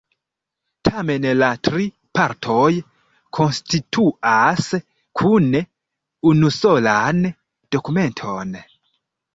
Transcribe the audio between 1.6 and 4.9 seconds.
tri partoj konstituas